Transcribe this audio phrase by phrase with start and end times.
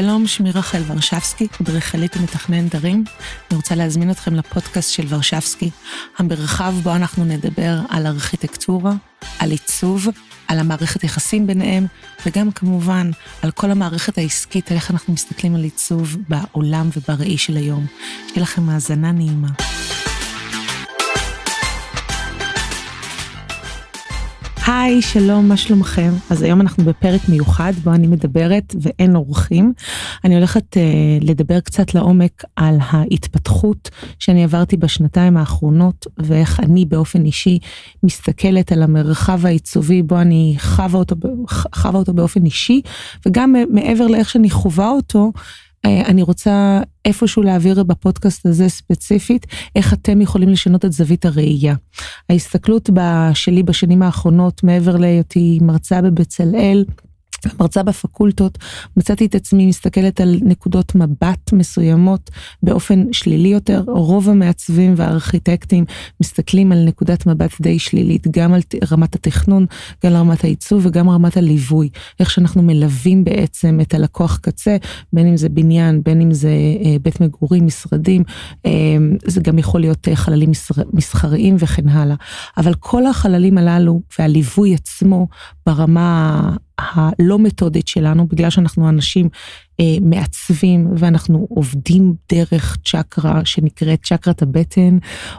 [0.00, 3.04] שלום, שמי רחל ורשבסקי, אדריכלית ומתכננת ערים.
[3.50, 5.70] אני רוצה להזמין אתכם לפודקאסט של ורשבסקי,
[6.18, 8.92] המרחב בו אנחנו נדבר על ארכיטקטורה,
[9.38, 10.08] על עיצוב,
[10.48, 11.86] על המערכת יחסים ביניהם,
[12.26, 13.10] וגם כמובן
[13.42, 17.86] על כל המערכת העסקית, על איך אנחנו מסתכלים על עיצוב בעולם ובראי של היום.
[18.28, 19.48] שיהיה לכם האזנה נעימה.
[24.66, 26.10] היי, שלום, מה שלומכם?
[26.30, 29.72] אז היום אנחנו בפרק מיוחד בו אני מדברת ואין אורחים.
[30.24, 37.24] אני הולכת uh, לדבר קצת לעומק על ההתפתחות שאני עברתי בשנתיים האחרונות ואיך אני באופן
[37.24, 37.58] אישי
[38.02, 41.16] מסתכלת על המרחב העיצובי בו אני חווה אותו,
[41.74, 42.80] חווה אותו באופן אישי,
[43.26, 45.42] וגם מעבר לאיך שאני חווה אותו, אה,
[45.86, 51.74] אני רוצה איפשהו להעביר בפודקאסט הזה ספציפית, איך אתם יכולים לשנות את זווית הראייה.
[52.30, 52.90] ההסתכלות
[53.34, 56.84] שלי בשנים האחרונות, מעבר להיותי מרצה בבצלאל,
[57.60, 58.58] מרצה בפקולטות,
[58.96, 62.30] מצאתי את עצמי מסתכלת על נקודות מבט מסוימות
[62.62, 63.82] באופן שלילי יותר.
[63.86, 65.84] רוב המעצבים והארכיטקטים
[66.20, 68.60] מסתכלים על נקודת מבט די שלילית, גם על
[68.92, 69.66] רמת התכנון,
[70.04, 71.88] גם על רמת העיצוב וגם רמת הליווי.
[72.20, 74.76] איך שאנחנו מלווים בעצם את הלקוח קצה,
[75.12, 76.48] בין אם זה בניין, בין אם זה
[76.84, 78.22] אה, בית מגורים, משרדים,
[78.66, 78.70] אה,
[79.24, 80.50] זה גם יכול להיות אה, חללים
[80.92, 82.16] מסחריים וכן הלאה.
[82.56, 85.28] אבל כל החללים הללו והליווי עצמו
[85.66, 89.28] ברמה הלא מתודית שלנו, בגלל שאנחנו אנשים
[89.80, 94.98] אה, מעצבים ואנחנו עובדים דרך צ'קרה שנקראת צ'קרת הבטן,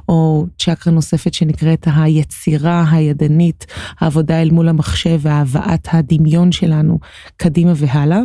[0.10, 3.66] או צ'קרה נוספת שנקראת היצירה הידנית,
[4.00, 7.00] העבודה אל מול המחשב והבאת הדמיון שלנו
[7.38, 8.20] קדימה והלאה.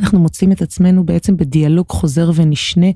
[0.00, 2.86] אנחנו מוצאים את עצמנו בעצם בדיאלוג חוזר ונשנה,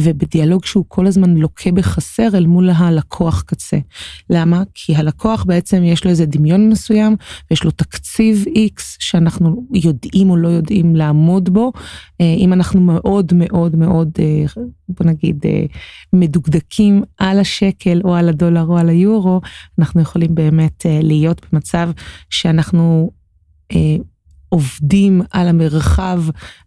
[0.00, 3.78] ובדיאלוג שהוא כל הזמן לוקה בחסר אל מול הלקוח קצה.
[4.30, 4.62] למה?
[4.74, 7.16] כי הלקוח בעצם יש לו איזה דמיון מסוים,
[7.50, 11.72] ויש לו תקציב X שאנחנו יודעים או לא יודעים לעמוד בו.
[12.20, 14.44] אה, אם אנחנו מאוד מאוד מאוד, אה,
[14.88, 15.64] בוא נגיד, אה,
[16.12, 19.40] מדוקדקים על השקל או על הדולר או על היורו,
[19.78, 21.90] אנחנו יכולים באמת להיות במצב
[22.30, 23.10] שאנחנו
[24.48, 26.22] עובדים על המרחב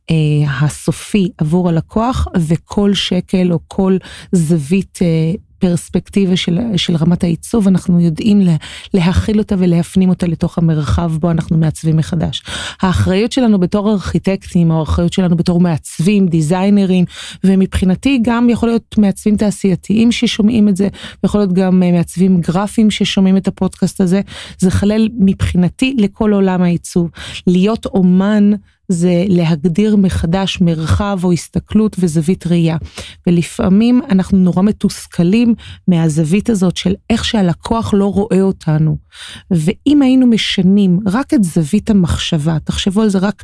[0.10, 0.16] אה,
[0.62, 3.98] הסופי עבור הלקוח, וכל שקל או כל
[4.32, 8.56] זווית אה, פרספקטיבה של, של רמת העיצוב, אנחנו יודעים לה,
[8.94, 12.44] להכיל אותה ולהפנים אותה לתוך המרחב בו אנחנו מעצבים מחדש.
[12.82, 17.06] האחריות שלנו בתור ארכיטקטים, או האחריות שלנו בתור מעצבים, דיזיינרים,
[17.44, 20.88] ומבחינתי גם יכול להיות מעצבים תעשייתיים ששומעים את זה,
[21.24, 24.22] ויכול להיות גם מעצבים גרפיים ששומעים את הפודקאסט הזה,
[24.60, 27.10] זה חלל מבחינתי לכל עולם העיצוב.
[27.48, 28.52] להיות אומן
[28.92, 32.78] זה להגדיר מחדש מרחב או הסתכלות וזווית ראייה.
[33.28, 35.56] ולפעמים אנחנו נורא מתוסכלים
[35.88, 38.98] מהזווית הזאת של איך שהלקוח לא רואה אותנו.
[39.52, 43.44] ואם היינו משנים רק את זווית המחשבה, תחשבו על זה רק,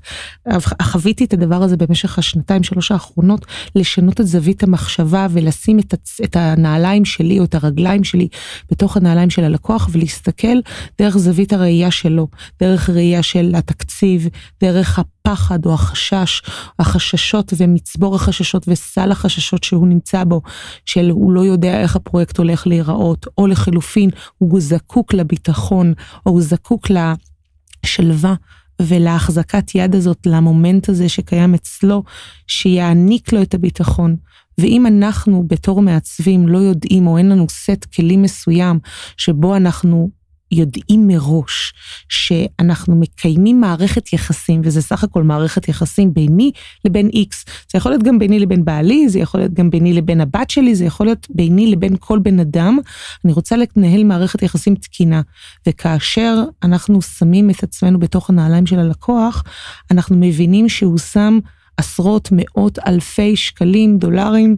[0.82, 6.22] חוויתי את הדבר הזה במשך השנתיים שלוש האחרונות, לשנות את זווית המחשבה ולשים את, הצ...
[6.24, 8.28] את הנעליים שלי או את הרגליים שלי
[8.72, 10.58] בתוך הנעליים של הלקוח ולהסתכל
[11.00, 12.28] דרך זווית הראייה שלו,
[12.60, 14.28] דרך ראייה של התקציב,
[14.62, 16.42] דרך הפחד או החשש,
[16.80, 20.42] החששות ומצבור החששות וסל החששות שהוא נמצא בו,
[20.86, 25.94] של הוא לא יודע איך הפרויקט הולך להיראות, או לחלופין, הוא זקוק לביטחון,
[26.26, 28.36] או הוא זקוק לשלווה.
[28.82, 32.04] ולהחזקת יד הזאת, למומנט הזה שקיים אצלו,
[32.48, 34.16] שיעניק לו את הביטחון.
[34.58, 38.80] ואם אנחנו בתור מעצבים לא יודעים או אין לנו סט כלים מסוים
[39.18, 40.10] שבו אנחנו
[40.52, 41.74] יודעים מראש
[42.10, 46.52] שאנחנו מקיימים מערכת יחסים, וזה סך הכל מערכת יחסים ביני
[46.86, 47.46] לבין איקס.
[47.72, 50.76] זה יכול להיות גם ביני לבין בעלי, זה יכול להיות גם ביני לבין הבת שלי,
[50.76, 52.80] זה יכול להיות ביני לבין כל בן אדם.
[53.26, 55.22] אני רוצה לנהל מערכת יחסים תקינה.
[55.68, 59.44] וכאשר אנחנו שמים את עצמנו בתוך הנעליים של הלקוח,
[59.92, 61.40] אנחנו מבינים שהוא שם
[61.78, 64.56] עשרות, מאות, אלפי שקלים, דולרים,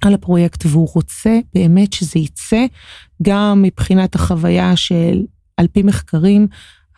[0.00, 2.66] על הפרויקט והוא רוצה באמת שזה יצא
[3.22, 5.22] גם מבחינת החוויה של
[5.56, 6.46] על פי מחקרים,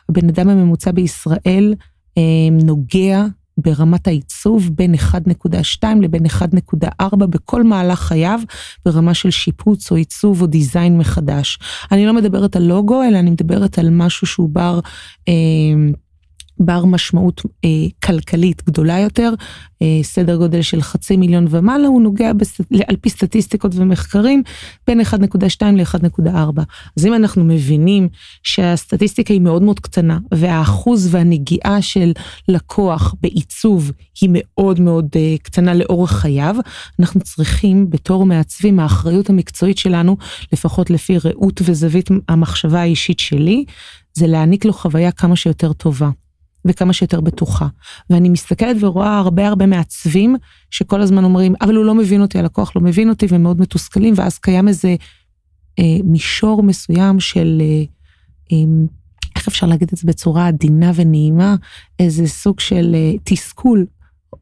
[0.08, 1.74] הבן אדם הממוצע בישראל
[2.18, 2.22] אה,
[2.64, 3.24] נוגע
[3.58, 8.40] ברמת העיצוב בין 1.2 לבין 1.4 בכל מהלך חייו
[8.84, 11.58] ברמה של שיפוץ או עיצוב או דיזיין מחדש.
[11.92, 14.80] אני לא מדברת על לוגו, אלא אני מדברת על משהו שהוא בר...
[15.28, 15.32] אה,
[16.60, 17.68] בר משמעות אה,
[18.04, 19.32] כלכלית גדולה יותר,
[19.82, 22.60] אה, סדר גודל של חצי מיליון ומעלה, הוא נוגע בסט...
[22.88, 24.42] על פי סטטיסטיקות ומחקרים
[24.86, 25.14] בין 1.2
[25.64, 26.62] ל-1.4.
[26.96, 28.08] אז אם אנחנו מבינים
[28.42, 32.12] שהסטטיסטיקה היא מאוד מאוד קטנה, והאחוז והנגיעה של
[32.48, 33.90] לקוח בעיצוב
[34.20, 36.56] היא מאוד מאוד אה, קטנה לאורך חייו,
[37.00, 40.16] אנחנו צריכים בתור מעצבים, האחריות המקצועית שלנו,
[40.52, 43.64] לפחות לפי ראות וזווית המחשבה האישית שלי,
[44.14, 46.10] זה להעניק לו חוויה כמה שיותר טובה.
[46.64, 47.66] וכמה שיותר בטוחה.
[48.10, 50.36] ואני מסתכלת ורואה הרבה הרבה מעצבים
[50.70, 54.14] שכל הזמן אומרים, אבל הוא לא מבין אותי, הלקוח לא מבין אותי, והם מאוד מתוסכלים,
[54.16, 54.96] ואז קיים איזה
[55.78, 57.84] אה, מישור מסוים של, אה,
[58.52, 58.64] אה,
[59.36, 61.56] איך אפשר להגיד את זה בצורה עדינה ונעימה,
[61.98, 63.86] איזה סוג של אה, תסכול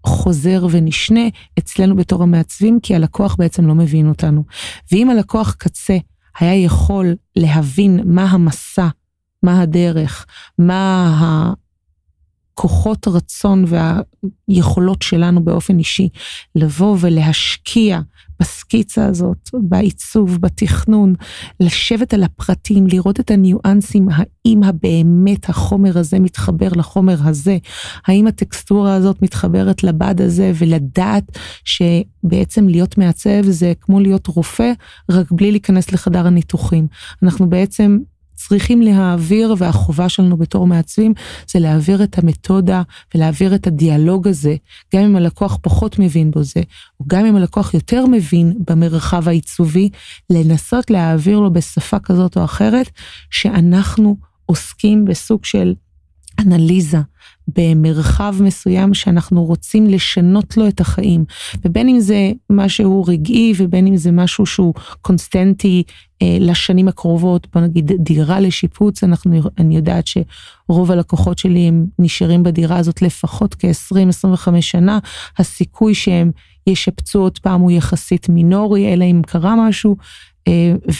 [0.06, 1.21] חוזר ונשנה
[1.59, 4.44] אצלנו בתור המעצבים, כי הלקוח בעצם לא מבין אותנו.
[4.93, 5.97] ואם הלקוח קצה
[6.41, 8.88] היה יכול להבין מה המסע,
[9.43, 10.26] מה הדרך,
[10.59, 11.53] מה
[12.58, 13.64] הכוחות רצון
[14.49, 16.08] והיכולות שלנו באופן אישי,
[16.55, 18.00] לבוא ולהשקיע
[18.40, 21.14] בסקיצה הזאת, בעיצוב, בתכנון,
[21.60, 27.58] לשבת על הפרטים, לראות את הניואנסים, האם הבאמת החומר הזה מתחבר לחומר הזה,
[28.06, 34.72] האם הטקסטורה הזאת מתחברת לבד הזה, ולדעת שבעצם להיות מעצב זה כמו להיות רופא,
[35.11, 36.87] רק בלי להיכנס לחדר הניתוחים.
[37.22, 37.99] אנחנו בעצם
[38.38, 41.14] צריכים להעביר, והחובה שלנו בתור מעצבים,
[41.50, 42.82] זה להעביר את המתודה
[43.14, 44.56] ולהעביר את הדיאלוג הזה,
[44.94, 46.61] גם אם הלקוח פחות מבין בו זה,
[47.00, 49.88] או גם אם הלקוח יותר מבין במרחב העיצובי,
[50.31, 52.90] לנסות להעביר לו בשפה כזאת או אחרת,
[53.31, 55.75] שאנחנו עוסקים בסוג של
[56.38, 56.99] אנליזה,
[57.56, 61.25] במרחב מסוים שאנחנו רוצים לשנות לו את החיים.
[61.64, 65.82] ובין אם זה משהו רגעי ובין אם זה משהו שהוא קונסטנטי
[66.23, 72.43] אה, לשנים הקרובות, בוא נגיד דירה לשיפוץ, אנחנו, אני יודעת שרוב הלקוחות שלי הם נשארים
[72.43, 74.99] בדירה הזאת לפחות כ-20-25 שנה,
[75.38, 76.31] הסיכוי שהם
[76.67, 79.96] ישפצו עוד פעם הוא יחסית מינורי, אלא אם קרה משהו,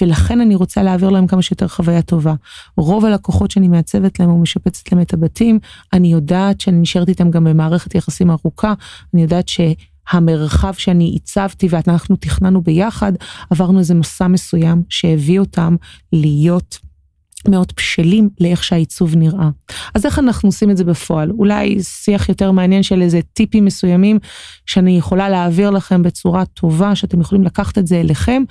[0.01, 2.35] ולכן אני רוצה להעביר להם כמה שיותר חוויה טובה.
[2.77, 5.59] רוב הלקוחות שאני מעצבת להם ומשפצת להם את הבתים,
[5.93, 8.75] אני יודעת שאני נשארת איתם גם במערכת יחסים ארוכה,
[9.15, 13.13] אני יודעת שהמרחב שאני הצבתי ואנחנו תכננו ביחד,
[13.51, 15.77] עברנו איזה מסע מסוים שהביא אותם
[16.13, 16.79] להיות
[17.49, 19.51] מאוד בשלים לאיך שהעיצוב נראה.
[19.95, 21.31] אז איך אנחנו עושים את זה בפועל?
[21.31, 24.19] אולי שיח יותר מעניין של איזה טיפים מסוימים
[24.67, 28.43] שאני יכולה להעביר לכם בצורה טובה, שאתם יכולים לקחת את זה אליכם,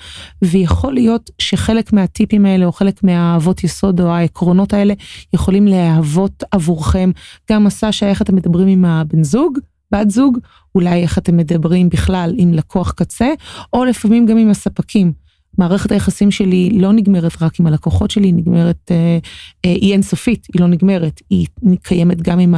[0.42, 4.94] ויכול להיות שחלק מהטיפים האלה או חלק מהאהבות יסוד או העקרונות האלה
[5.34, 7.10] יכולים להוות עבורכם
[7.50, 9.58] גם מסע שאיך אתם מדברים עם הבן זוג,
[9.92, 10.38] בת זוג,
[10.74, 13.28] אולי איך אתם מדברים בכלל עם לקוח קצה,
[13.72, 15.27] או לפעמים גם עם הספקים.
[15.58, 19.18] מערכת היחסים שלי לא נגמרת רק עם הלקוחות שלי, נגמרת, אה,
[19.64, 21.46] אה, היא אינסופית, היא לא נגמרת, היא
[21.82, 22.54] קיימת גם עם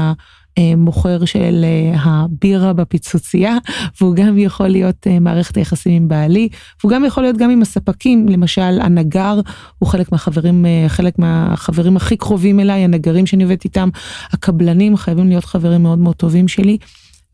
[0.57, 3.57] המוכר של אה, הבירה בפיצוצייה,
[4.01, 6.49] והוא גם יכול להיות מערכת היחסים עם בעלי,
[6.81, 9.41] והוא גם יכול להיות גם עם הספקים, למשל הנגר
[9.79, 13.89] הוא חלק מהחברים, חלק מהחברים הכי קרובים אליי, הנגרים שאני עובדת איתם,
[14.33, 16.79] הקבלנים חייבים להיות חברים מאוד מאוד טובים שלי,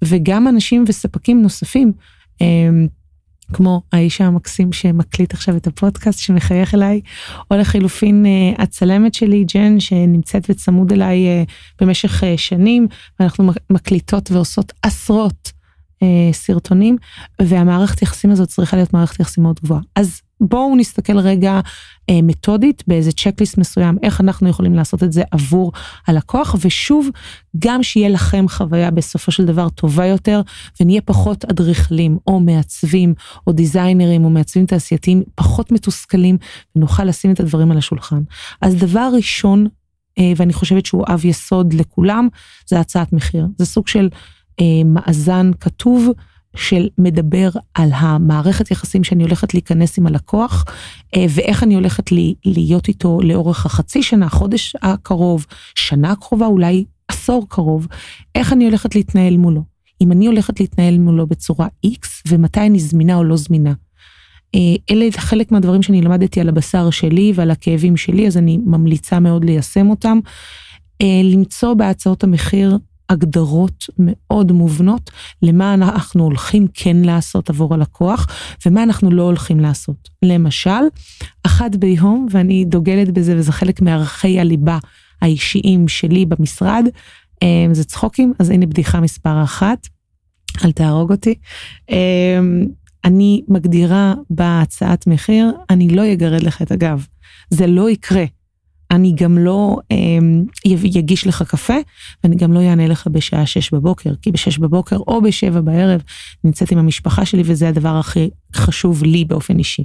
[0.04, 1.92] וגם אנשים וספקים נוספים.
[3.52, 7.00] כמו האיש המקסים שמקליט עכשיו את הפודקאסט שמחייך אליי,
[7.50, 11.42] או לחילופין אה, הצלמת שלי ג'ן שנמצאת וצמוד אליי אה,
[11.80, 12.86] במשך אה, שנים,
[13.20, 15.55] ואנחנו מקליטות ועושות עשרות
[16.32, 16.96] סרטונים,
[17.42, 19.80] והמערכת יחסים הזאת צריכה להיות מערכת יחסים מאוד גבוהה.
[19.96, 21.60] אז בואו נסתכל רגע
[22.10, 25.72] אה, מתודית באיזה צ'קליסט מסוים, איך אנחנו יכולים לעשות את זה עבור
[26.06, 27.08] הלקוח, ושוב,
[27.58, 30.40] גם שיהיה לכם חוויה בסופו של דבר טובה יותר,
[30.80, 33.14] ונהיה פחות אדריכלים, או מעצבים,
[33.46, 36.38] או דיזיינרים, או מעצבים תעשייתיים, פחות מתוסכלים,
[36.76, 38.20] ונוכל לשים את הדברים על השולחן.
[38.62, 39.66] אז דבר ראשון,
[40.18, 42.28] אה, ואני חושבת שהוא אב יסוד לכולם,
[42.66, 43.46] זה הצעת מחיר.
[43.58, 44.18] זה סוג של אה,
[44.84, 46.12] מאזן כתוב.
[46.56, 50.64] של מדבר על המערכת יחסים שאני הולכת להיכנס עם הלקוח,
[51.16, 52.10] אה, ואיך אני הולכת
[52.44, 57.86] להיות איתו לאורך החצי שנה, חודש הקרוב, שנה הקרובה, אולי עשור קרוב,
[58.34, 59.62] איך אני הולכת להתנהל מולו.
[60.00, 63.72] אם אני הולכת להתנהל מולו בצורה X, ומתי אני זמינה או לא זמינה.
[64.54, 64.60] אה,
[64.90, 69.44] אלה חלק מהדברים שאני למדתי על הבשר שלי ועל הכאבים שלי, אז אני ממליצה מאוד
[69.44, 70.18] ליישם אותם.
[71.02, 75.10] אה, למצוא בהצעות המחיר הגדרות מאוד מובנות
[75.42, 78.26] למה אנחנו הולכים כן לעשות עבור הלקוח
[78.66, 80.08] ומה אנחנו לא הולכים לעשות.
[80.22, 80.70] למשל,
[81.42, 84.78] אחת ביום, ואני דוגלת בזה וזה חלק מערכי הליבה
[85.22, 86.84] האישיים שלי במשרד,
[87.42, 89.86] אה, זה צחוקים, אז הנה בדיחה מספר אחת,
[90.64, 91.34] אל תהרוג אותי.
[91.90, 92.38] אה,
[93.04, 97.06] אני מגדירה בהצעת מחיר, אני לא אגרד לך את הגב.
[97.50, 98.24] זה לא יקרה.
[98.90, 99.96] אני גם לא אה,
[100.64, 101.74] יגיש לך קפה,
[102.24, 106.02] ואני גם לא אענה לך בשעה שש בבוקר, כי בשש בבוקר או בשבע בערב
[106.44, 109.84] נמצאת עם המשפחה שלי, וזה הדבר הכי חשוב לי באופן אישי.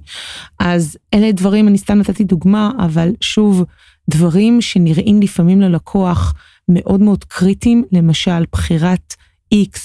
[0.59, 3.63] אז אלה דברים, אני סתם נתתי דוגמה, אבל שוב,
[4.09, 6.33] דברים שנראים לפעמים ללקוח
[6.69, 9.13] מאוד מאוד קריטיים, למשל בחירת
[9.53, 9.79] X,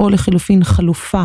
[0.00, 1.22] או לחילופין חלופה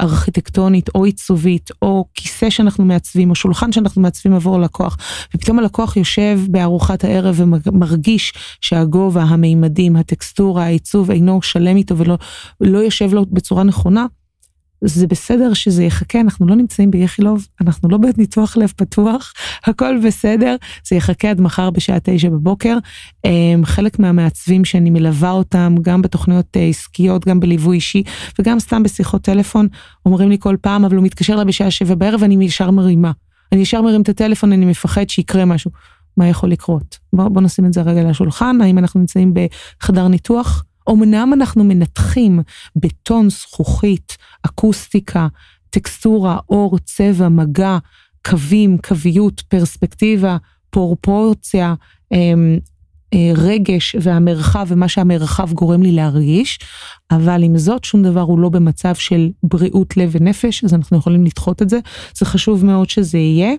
[0.00, 4.96] ארכיטקטונית או עיצובית, או כיסא שאנחנו מעצבים, או שולחן שאנחנו מעצבים עבור הלקוח,
[5.34, 12.18] ופתאום הלקוח יושב בארוחת הערב ומרגיש שהגובה, המימדים, הטקסטורה, העיצוב אינו שלם איתו ולא
[12.60, 14.06] לא יושב לו בצורה נכונה,
[14.84, 19.32] זה בסדר שזה יחכה, אנחנו לא נמצאים באיכילוב, אנחנו לא בניתוח לב פתוח,
[19.66, 20.56] הכל בסדר,
[20.88, 22.78] זה יחכה עד מחר בשעה תשע בבוקר.
[23.24, 28.02] אמ, חלק מהמעצבים שאני מלווה אותם, גם בתוכניות אה, עסקיות, גם בליווי אישי,
[28.38, 29.68] וגם סתם בשיחות טלפון,
[30.06, 33.12] אומרים לי כל פעם, אבל הוא מתקשר לה בשעה שבע בערב, אני ישר מרימה.
[33.52, 35.70] אני ישר מרים את הטלפון, אני מפחד שיקרה משהו.
[36.16, 36.98] מה יכול לקרות?
[37.12, 40.64] בואו בוא נשים את זה רגע לשולחן, האם אנחנו נמצאים בחדר ניתוח?
[40.88, 42.40] אמנם אנחנו מנתחים
[42.76, 45.26] בטון זכוכית, אקוסטיקה,
[45.70, 47.78] טקסטורה, אור, צבע, מגע,
[48.26, 50.36] קווים, קוויות, פרספקטיבה,
[50.70, 51.74] פרופורציה,
[52.12, 52.58] אמ,
[53.14, 56.58] אה, רגש והמרחב ומה שהמרחב גורם לי להרגיש,
[57.10, 61.24] אבל עם זאת שום דבר הוא לא במצב של בריאות לב ונפש, אז אנחנו יכולים
[61.24, 61.78] לדחות את זה.
[62.18, 63.52] זה חשוב מאוד שזה יהיה.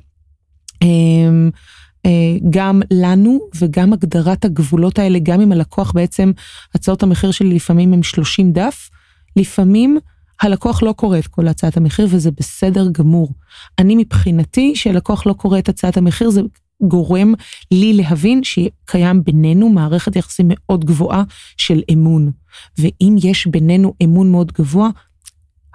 [2.05, 6.31] אה, גם לנו וגם הגדרת הגבולות האלה, גם אם הלקוח בעצם,
[6.75, 8.89] הצעות המחיר שלי לפעמים הם 30 דף,
[9.35, 9.97] לפעמים
[10.41, 13.33] הלקוח לא קורא את כל הצעת המחיר וזה בסדר גמור.
[13.79, 16.41] אני מבחינתי, שלקוח לא קורא את הצעת המחיר, זה
[16.81, 17.33] גורם
[17.71, 21.23] לי להבין שקיים בינינו מערכת יחסים מאוד גבוהה
[21.57, 22.31] של אמון.
[22.77, 24.89] ואם יש בינינו אמון מאוד גבוה,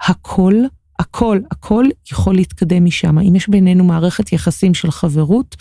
[0.01, 0.53] הכל
[0.99, 3.19] הכל, הכל יכול להתקדם משם.
[3.19, 5.55] אם יש בינינו מערכת יחסים של חברות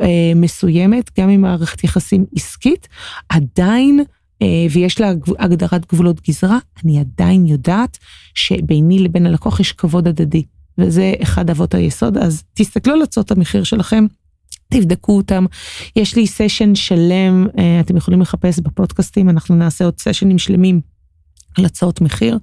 [0.00, 2.88] אה, מסוימת, גם עם מערכת יחסים עסקית,
[3.28, 4.04] עדיין,
[4.42, 7.98] אה, ויש לה הגדרת גבולות גזרה, אני עדיין יודעת
[8.34, 10.42] שביני לבין הלקוח יש כבוד הדדי,
[10.78, 14.06] וזה אחד אבות היסוד, אז תסתכלו על הצעות המחיר שלכם.
[14.68, 15.46] תבדקו אותם.
[15.96, 20.80] יש לי סשן שלם, אה, אתם יכולים לחפש בפודקאסטים, אנחנו נעשה עוד סשנים שלמים
[21.58, 22.38] על הצעות מחיר,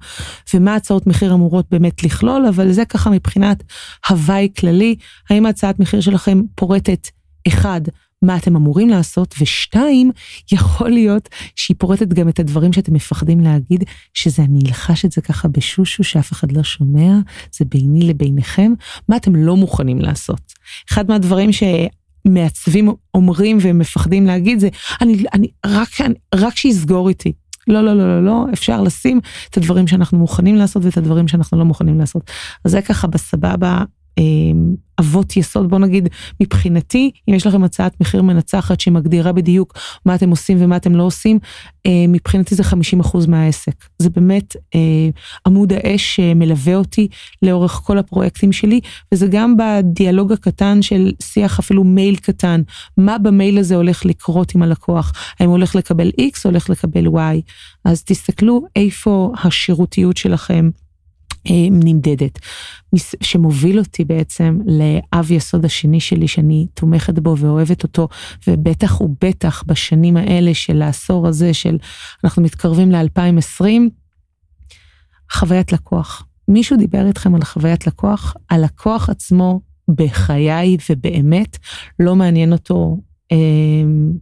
[0.54, 3.62] ומה הצעות מחיר אמורות באמת לכלול, אבל זה ככה מבחינת
[4.08, 4.96] הוואי כללי,
[5.30, 7.08] האם הצעת מחיר שלכם פורטת,
[7.48, 7.80] אחד,
[8.22, 10.10] מה אתם אמורים לעשות, ושתיים,
[10.52, 15.20] יכול להיות שהיא פורטת גם את הדברים שאתם מפחדים להגיד, שזה אני אלחש את זה
[15.20, 17.12] ככה בשושו שאף אחד לא שומע,
[17.52, 18.72] זה ביני לביניכם,
[19.08, 20.52] מה אתם לא מוכנים לעשות.
[20.90, 21.62] אחד מהדברים ש...
[22.24, 24.68] מעצבים אומרים והם מפחדים להגיד זה,
[25.00, 27.32] אני, אני, רק, אני, רק שיסגור איתי.
[27.68, 31.58] לא, לא, לא, לא, לא, אפשר לשים את הדברים שאנחנו מוכנים לעשות ואת הדברים שאנחנו
[31.58, 32.30] לא מוכנים לעשות.
[32.64, 33.82] אז זה ככה בסבבה
[35.00, 36.08] אבות יסוד, בוא נגיד,
[36.40, 39.74] מבחינתי, אם יש לכם הצעת מחיר מנצחת שמגדירה בדיוק
[40.06, 41.38] מה אתם עושים ומה אתם לא עושים,
[41.86, 43.84] אה, מבחינתי זה 50% מהעסק.
[43.98, 45.08] זה באמת אה,
[45.46, 47.08] עמוד האש שמלווה אותי
[47.42, 48.80] לאורך כל הפרויקטים שלי,
[49.12, 52.62] וזה גם בדיאלוג הקטן של שיח אפילו מייל קטן,
[52.96, 57.06] מה במייל הזה הולך לקרות עם הלקוח, האם הוא הולך לקבל X או הולך לקבל
[57.06, 57.40] Y.
[57.84, 60.70] אז תסתכלו איפה השירותיות שלכם.
[61.50, 62.38] אה, נמדדת,
[63.20, 68.08] שמוביל אותי בעצם לאב יסוד השני שלי שאני תומכת בו ואוהבת אותו,
[68.46, 71.78] ובטח ובטח בשנים האלה של העשור הזה של
[72.24, 73.64] אנחנו מתקרבים ל-2020,
[75.32, 76.26] חוויית לקוח.
[76.48, 78.34] מישהו דיבר איתכם על חוויית לקוח?
[78.50, 81.58] הלקוח עצמו בחיי ובאמת
[81.98, 82.96] לא מעניין אותו
[83.32, 83.36] אה,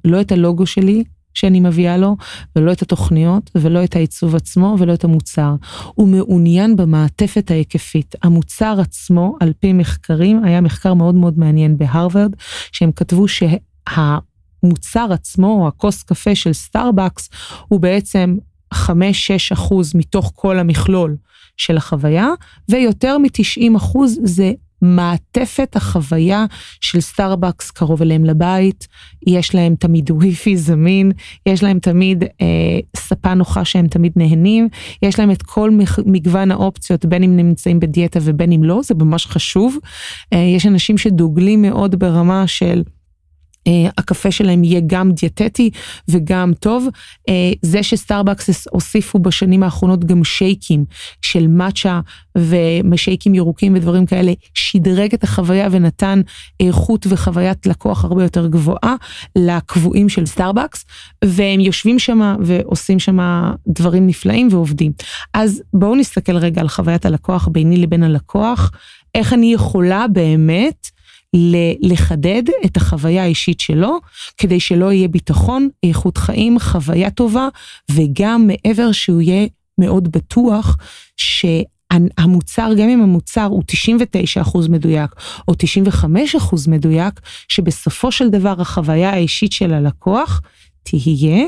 [0.04, 2.16] לא את הלוגו שלי, שאני מביאה לו,
[2.56, 5.54] ולא את התוכניות, ולא את העיצוב עצמו, ולא את המוצר.
[5.94, 8.14] הוא מעוניין במעטפת ההיקפית.
[8.22, 12.36] המוצר עצמו, על פי מחקרים, היה מחקר מאוד מאוד מעניין בהרווארד,
[12.72, 17.28] שהם כתבו שהמוצר עצמו, או הכוס קפה של סטארבקס,
[17.68, 18.36] הוא בעצם
[18.74, 18.76] 5-6
[19.52, 21.16] אחוז מתוך כל המכלול
[21.56, 22.28] של החוויה,
[22.68, 26.44] ויותר מ-90 אחוז זה מעטפת החוויה
[26.80, 28.88] של סטארבקס קרוב אליהם לבית,
[29.26, 31.12] יש להם תמיד וויפי זמין,
[31.46, 32.46] יש להם תמיד אה,
[32.96, 34.68] ספה נוחה שהם תמיד נהנים,
[35.02, 35.70] יש להם את כל
[36.06, 39.76] מגוון האופציות, בין אם נמצאים בדיאטה ובין אם לא, זה ממש חשוב.
[40.32, 42.82] אה, יש אנשים שדוגלים מאוד ברמה של...
[43.68, 45.70] אה, הקפה שלהם יהיה גם דיאטטי
[46.08, 46.86] וגם טוב.
[47.30, 50.84] אה, זה שסטארבקס הוסיפו בשנים האחרונות גם שייקים
[51.22, 52.00] של מאצ'ה
[52.38, 56.20] ומשייקים ירוקים ודברים כאלה, שדרג את החוויה ונתן
[56.60, 58.94] איכות וחוויית לקוח הרבה יותר גבוהה
[59.36, 60.84] לקבועים של סטארבקס,
[61.24, 63.18] והם יושבים שם ועושים שם
[63.68, 64.92] דברים נפלאים ועובדים.
[65.34, 68.70] אז בואו נסתכל רגע על חוויית הלקוח ביני לבין הלקוח,
[69.14, 70.99] איך אני יכולה באמת
[71.80, 73.98] לחדד את החוויה האישית שלו,
[74.36, 77.48] כדי שלא יהיה ביטחון, איכות חיים, חוויה טובה,
[77.90, 79.46] וגם מעבר שהוא יהיה
[79.78, 80.76] מאוד בטוח
[81.16, 83.62] שהמוצר, גם אם המוצר הוא
[84.42, 85.10] 99% מדויק
[85.48, 90.40] או 95% מדויק, שבסופו של דבר החוויה האישית של הלקוח
[90.82, 91.46] תהיה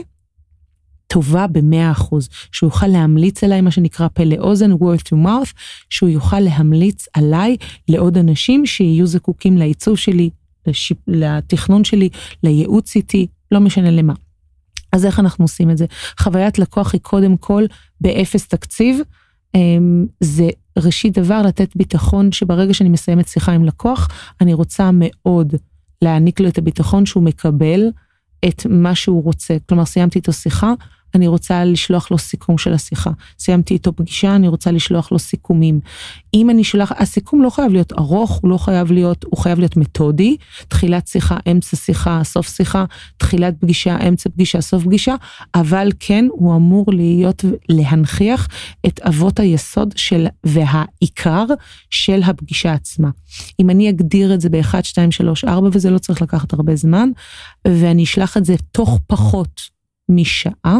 [1.12, 2.14] טובה ב-100%,
[2.52, 5.52] שהוא יוכל להמליץ עליי, מה שנקרא פה לאוזן, word to mouth,
[5.90, 7.57] שהוא יוכל להמליץ עליי
[7.88, 10.31] לעוד אנשים שיהיו זקוקים לעיצוב שלי,
[10.66, 12.09] לשיפ, לתכנון שלי,
[12.42, 14.12] לייעוץ איתי, לא משנה למה.
[14.92, 15.87] אז איך אנחנו עושים את זה?
[16.21, 17.64] חוויית לקוח היא קודם כל
[18.00, 19.00] באפס תקציב.
[19.54, 24.09] אמ, זה ראשית דבר לתת ביטחון שברגע שאני מסיימת שיחה עם לקוח,
[24.40, 25.54] אני רוצה מאוד
[26.02, 27.81] להעניק לו את הביטחון שהוא מקבל
[28.49, 29.57] את מה שהוא רוצה.
[29.69, 30.73] כלומר, סיימתי איתו שיחה,
[31.14, 33.11] אני רוצה לשלוח לו סיכום של השיחה.
[33.38, 35.81] סיימתי איתו פגישה, אני רוצה לשלוח לו סיכומים.
[36.35, 39.76] אם אני שולח, הסיכום לא חייב להיות ארוך, הוא לא חייב להיות, הוא חייב להיות
[39.76, 40.37] מתודי.
[40.69, 42.85] תחילת שיחה, אמצע שיחה, סוף שיחה,
[43.16, 45.14] תחילת פגישה, אמצע פגישה, סוף פגישה,
[45.54, 48.49] אבל כן, הוא אמור להיות, להנכיח
[48.87, 51.45] את אבות היסוד של, והעיקר
[51.90, 53.11] של הפגישה עצמה.
[53.61, 57.09] אם אני אגדיר את זה ב-1, 2, 3, 4, וזה לא צריך לקחת הרבה זמן,
[57.69, 59.61] ואני אשלח את זה תוך פחות
[60.09, 60.78] משעה,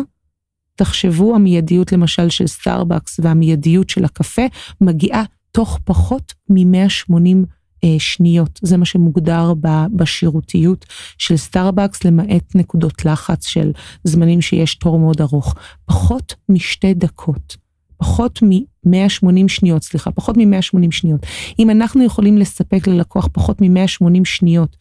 [0.77, 4.43] תחשבו, המיידיות למשל של סטארבקס והמיידיות של הקפה
[4.81, 7.47] מגיעה תוך פחות מ-180
[7.85, 8.61] אה, שניות.
[8.63, 9.53] זה מה שמוגדר
[9.97, 10.87] בשירותיות
[11.19, 13.73] של סטארבקס, למעט נקודות לחץ של
[14.05, 15.55] זמנים שיש תור מאוד ארוך.
[15.87, 17.57] פחות משתי דקות.
[17.97, 21.27] פחות מ-180 שניות, סליחה, פחות מ-180 שניות.
[21.59, 24.77] אם אנחנו יכולים לספק ללקוח פחות מ-180 שניות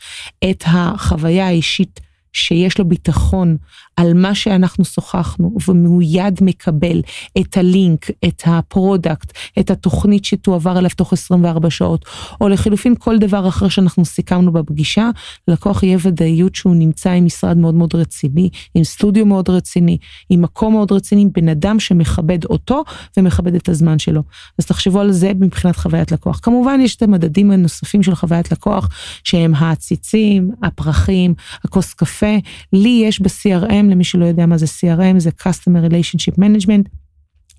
[0.50, 2.00] את החוויה האישית
[2.33, 3.57] שיש לו ביטחון
[3.95, 7.01] על מה שאנחנו שוחחנו, ומיד מקבל
[7.39, 12.05] את הלינק, את ה product, את התוכנית שתועבר אליו תוך 24 שעות,
[12.41, 15.10] או לחילופין כל דבר אחר שאנחנו סיכמנו בפגישה,
[15.48, 19.98] לקוח יהיה ודאיות שהוא נמצא עם משרד מאוד מאוד רציני, עם סטודיו מאוד רציני,
[20.29, 22.83] עם מקום מאוד רציני, בן אדם שמכבד אותו
[23.17, 24.24] ומכבד את הזמן שלו.
[24.60, 26.39] אז תחשבו על זה מבחינת חוויית לקוח.
[26.43, 28.89] כמובן יש את המדדים הנוספים של חוויית לקוח,
[29.24, 31.33] שהם העציצים, הפרחים,
[31.65, 32.36] הכוס קפה.
[32.74, 36.90] לי יש ב-CRM, למי שלא יודע מה זה CRM, זה Customer Relationship Management.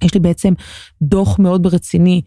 [0.05, 0.53] יש לי בעצם
[1.03, 2.23] דוח מאוד רציני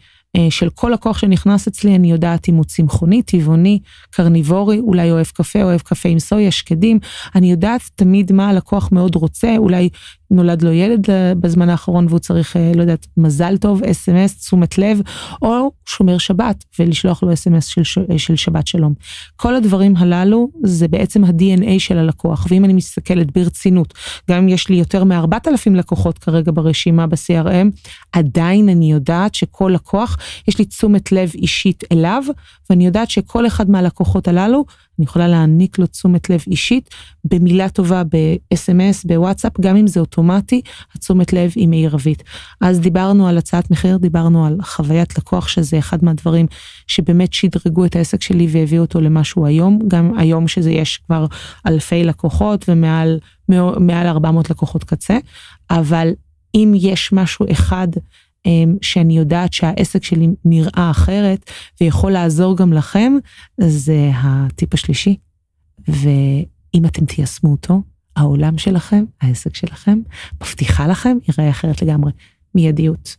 [0.50, 3.80] של כל לקוח שנכנס אצלי, אני יודעת אם הוא צמחוני, טבעוני,
[4.12, 7.00] קרניבורי, אולי אוהב קפה, אוהב קפה עם סויה, שקדים.
[7.36, 9.90] אני יודעת תמיד מה הלקוח מאוד רוצה, אולי
[10.32, 11.06] נולד לו ילד
[11.40, 15.02] בזמן האחרון והוא צריך, אה, לא יודעת, מזל טוב, אס.אם.אס, תשומת לב,
[15.42, 17.84] או שומר שבת ולשלוח לו אס.אם.אס של,
[18.18, 18.94] של שבת שלום.
[19.36, 23.94] כל הדברים הללו זה בעצם ה-DNA של הלקוח, ואם אני מסתכלת ברצינות,
[24.32, 30.18] גם אם יש לי יותר מ-4,000 לקוחות כרגע ברשימה ב-CRM, עדיין אני יודעת שכל לקוח,
[30.48, 32.24] יש לי תשומת לב אישית אליו,
[32.70, 34.66] ואני יודעת שכל אחד מהלקוחות הללו,
[35.00, 36.90] אני יכולה להעניק לו תשומת לב אישית
[37.24, 40.62] במילה טובה ב-SMS, בוואטסאפ, גם אם זה אוטומטי,
[40.96, 42.24] התשומת לב היא מעירבית.
[42.62, 46.46] אז דיברנו על הצעת מחיר, דיברנו על חוויית לקוח, שזה אחד מהדברים
[46.88, 51.26] שבאמת שדרגו את העסק שלי והביאו אותו למשהו היום, גם היום שזה יש כבר
[51.68, 53.20] אלפי לקוחות ומעל
[53.80, 55.18] מעל 400 לקוחות קצה,
[55.70, 56.10] אבל
[56.56, 57.88] אם יש משהו אחד
[58.82, 63.14] שאני יודעת שהעסק שלי נראה אחרת ויכול לעזור גם לכם,
[63.58, 65.18] זה הטיפ השלישי.
[65.88, 67.82] ואם אתם תיישמו אותו,
[68.16, 70.00] העולם שלכם, העסק שלכם,
[70.42, 72.12] מבטיחה לכם, ייראה אחרת לגמרי.
[72.56, 73.16] מיידיות.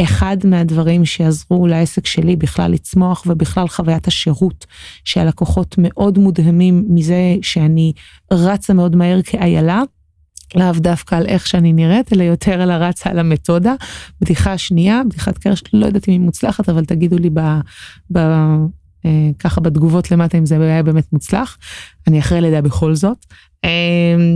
[0.00, 4.66] אחד מהדברים שעזרו לעסק שלי בכלל לצמוח ובכלל חוויית השירות,
[5.04, 7.92] שהלקוחות מאוד מודהמים מזה שאני
[8.32, 9.82] רצה מאוד מהר כאיילה,
[10.54, 13.74] לאו דווקא על איך שאני נראית, אלא יותר על הרצה על המתודה.
[14.20, 17.40] בדיחה שנייה, בדיחת קרש, לא יודעת אם היא מוצלחת, אבל תגידו לי ב,
[18.12, 18.18] ב,
[19.06, 21.58] אה, ככה בתגובות למטה אם זה היה באמת מוצלח.
[22.06, 23.18] אני אחרי לידה בכל זאת.
[23.64, 24.34] אה,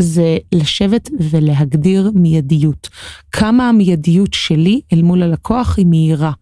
[0.00, 2.88] זה לשבת ולהגדיר מיידיות.
[3.32, 6.32] כמה המיידיות שלי אל מול הלקוח היא מהירה.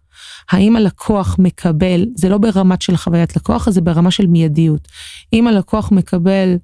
[0.50, 4.88] האם הלקוח מקבל, זה לא ברמת של חוויית לקוח, זה ברמה של מיידיות.
[5.32, 6.56] אם הלקוח מקבל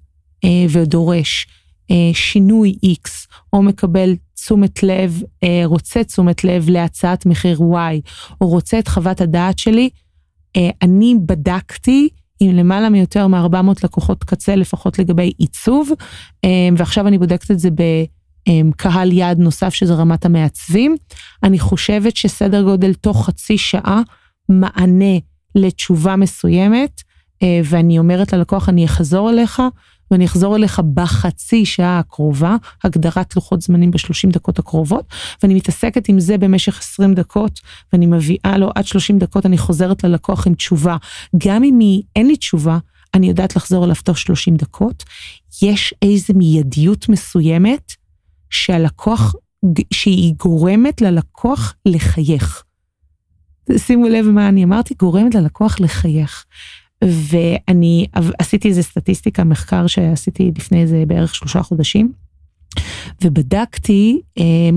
[0.69, 1.47] ודורש
[1.93, 3.11] אה, שינוי X,
[3.53, 9.21] או מקבל תשומת לב, אה, רוצה תשומת לב להצעת מחיר Y, או רוצה את חוות
[9.21, 9.89] הדעת שלי,
[10.57, 12.09] אה, אני בדקתי
[12.41, 15.91] עם למעלה מיותר מ-400 לקוחות קצה, לפחות לגבי עיצוב,
[16.77, 20.97] ועכשיו אני בודקת את זה בקהל יעד נוסף, שזה רמת המעצבים.
[21.43, 24.01] אני חושבת שסדר גודל תוך חצי שעה,
[24.49, 25.19] מענה
[25.55, 27.03] לתשובה מסוימת,
[27.65, 29.63] ואני אומרת ללקוח, אני אחזור אליך,
[30.13, 35.07] ואני אחזור אליך בחצי שעה הקרובה, הגדרת לוחות זמנים בשלושים דקות הקרובות,
[35.43, 37.61] ואני מתעסקת עם זה במשך 20 דקות,
[37.93, 40.97] ואני מביאה לו עד 30 דקות, אני חוזרת ללקוח עם תשובה.
[41.37, 42.79] גם אם היא, אין לי תשובה,
[43.15, 45.05] אני יודעת לחזור אליו תוך 30 דקות.
[45.63, 47.93] יש איזו מיידיות מסוימת
[48.51, 49.35] שהלקוח,
[49.93, 52.65] שהיא גורמת ללקוח לחייך.
[53.77, 56.45] שימו לב מה אני אמרתי, גורמת ללקוח לחייך.
[57.05, 58.07] ואני
[58.39, 62.13] עשיתי איזה סטטיסטיקה, מחקר שעשיתי לפני איזה בערך שלושה חודשים,
[63.23, 64.21] ובדקתי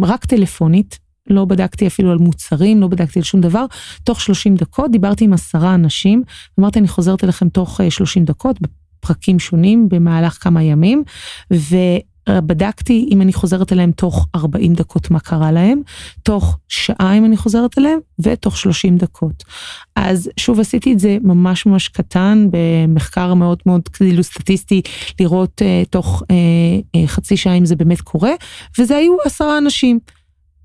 [0.04, 3.66] רק טלפונית, לא בדקתי אפילו על מוצרים, לא בדקתי על שום דבר.
[4.04, 6.24] תוך 30 דקות דיברתי עם עשרה אנשים,
[6.60, 11.04] אמרתי אני חוזרת אליכם תוך 30 דקות, בפרקים שונים במהלך כמה ימים.
[12.30, 15.82] בדקתי אם אני חוזרת אליהם תוך 40 דקות מה קרה להם,
[16.24, 19.44] תוך שעה אם אני חוזרת אליהם, ותוך 30 דקות.
[19.96, 24.82] אז שוב עשיתי את זה ממש ממש קטן, במחקר מאוד מאוד כאילו סטטיסטי,
[25.20, 28.32] לראות uh, תוך uh, uh, חצי שעה אם זה באמת קורה,
[28.80, 30.00] וזה היו עשרה אנשים.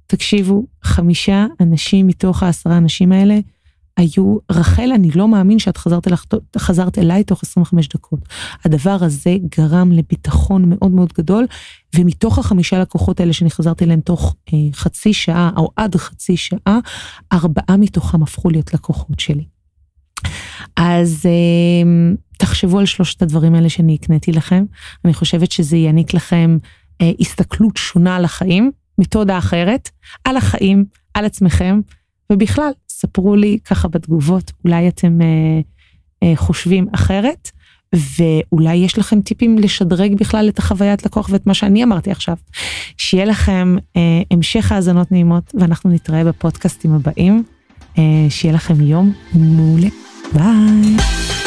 [0.07, 3.39] תקשיבו, חמישה אנשים מתוך העשרה אנשים האלה,
[3.97, 6.25] היו, רחל, אני לא מאמין שאת חזרת, אליך,
[6.59, 8.21] חזרת אליי תוך 25 דקות.
[8.65, 11.47] הדבר הזה גרם לביטחון מאוד מאוד גדול,
[11.97, 16.79] ומתוך החמישה לקוחות האלה שאני חזרתי אליהם תוך אה, חצי שעה, או עד חצי שעה,
[17.33, 19.45] ארבעה מתוכם הפכו להיות לקוחות שלי.
[20.77, 24.65] אז אה, תחשבו על שלושת הדברים האלה שאני הקניתי לכם.
[25.05, 26.59] אני חושבת שזה יעניק לכם
[27.01, 29.91] אה, הסתכלות שונה על החיים, מתודה אחרת,
[30.25, 31.81] על החיים, על עצמכם,
[32.31, 35.61] ובכלל, ספרו לי ככה בתגובות, אולי אתם אה,
[36.23, 37.51] אה, חושבים אחרת,
[37.95, 42.37] ואולי יש לכם טיפים לשדרג בכלל את החוויית לקוח ואת מה שאני אמרתי עכשיו.
[42.97, 47.45] שיהיה לכם אה, המשך האזנות נעימות, ואנחנו נתראה בפודקאסטים הבאים.
[47.99, 49.89] אה, שיהיה לכם יום מעולה.
[50.33, 51.40] ביי.